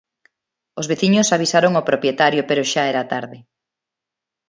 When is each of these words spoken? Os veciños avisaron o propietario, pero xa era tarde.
Os 0.79 0.89
veciños 0.91 1.33
avisaron 1.35 1.73
o 1.81 1.87
propietario, 1.89 2.41
pero 2.49 2.67
xa 2.71 2.83
era 2.91 3.09
tarde. 3.13 3.37